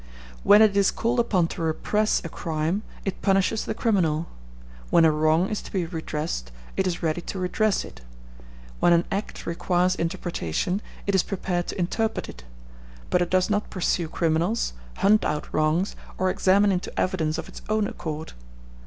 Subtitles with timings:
[0.43, 4.25] When it is called upon to repress a crime, it punishes the criminal;
[4.89, 8.01] when a wrong is to be redressed, it is ready to redress it;
[8.79, 12.43] when an act requires interpretation, it is prepared to interpret it;
[13.11, 17.61] but it does not pursue criminals, hunt out wrongs, or examine into evidence of its
[17.69, 18.33] own accord.